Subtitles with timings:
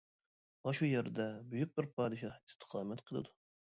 [0.69, 3.37] ئاشۇ يەردە بۈيۈك بىر پادىشاھ ئىستىقامەت قىلىدۇ.